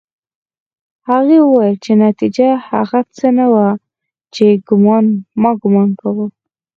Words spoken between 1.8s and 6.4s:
چې نتيجه هغه څه نه وه چې ما ګومان کاوه